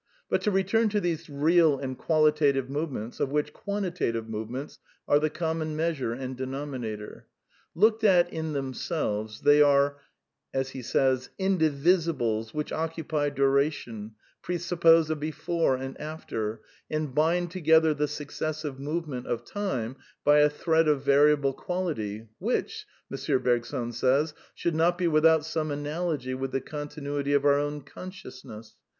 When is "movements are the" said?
4.27-5.29